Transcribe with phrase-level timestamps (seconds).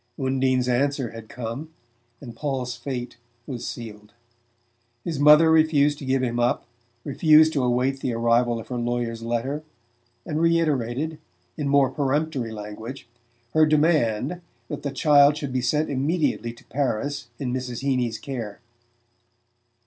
[0.19, 1.69] Undine's answer had come
[2.21, 4.13] and Paul's fate was sealed.
[5.03, 6.65] His mother refused to give him up,
[7.03, 9.61] refused to await the arrival of her lawyer's letter,
[10.25, 11.19] and reiterated,
[11.55, 13.07] in more peremptory language,
[13.53, 17.81] her demand that the child should be sent immediately to Paris in Mrs.
[17.83, 18.59] Heeny's care.